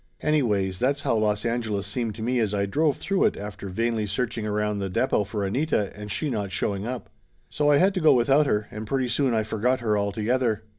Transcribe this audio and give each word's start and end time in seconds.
Anyways, 0.23 0.79
that's 0.79 1.03
how 1.03 1.15
Los 1.15 1.45
Angeles 1.45 1.85
seemed 1.85 2.15
to 2.15 2.23
me 2.23 2.39
as 2.39 2.55
I 2.55 2.65
drove 2.65 2.97
through 2.97 3.25
it 3.25 3.37
after 3.37 3.69
vainly 3.69 4.07
searching 4.07 4.47
around 4.47 4.79
the 4.79 4.89
depot 4.89 5.25
for 5.25 5.45
Anita, 5.45 5.91
and 5.95 6.09
she 6.09 6.27
not 6.27 6.51
showing 6.51 6.87
up. 6.87 7.11
So 7.51 7.69
I 7.69 7.77
had 7.77 7.93
to 7.93 8.01
go 8.01 8.13
without 8.15 8.47
her, 8.47 8.67
and 8.71 8.87
pretty 8.87 9.09
soon 9.09 9.35
I 9.35 9.43
forgot 9.43 9.79
her 9.81 9.95
altogether. 9.95 10.63